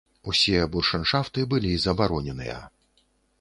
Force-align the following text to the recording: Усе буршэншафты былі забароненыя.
Усе 0.31 0.61
буршэншафты 0.75 1.45
былі 1.51 1.75
забароненыя. 1.85 2.57